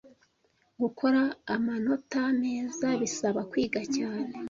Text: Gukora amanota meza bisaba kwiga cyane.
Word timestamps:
Gukora 0.81 1.21
amanota 1.55 2.21
meza 2.41 2.87
bisaba 3.01 3.41
kwiga 3.51 3.81
cyane. 3.95 4.29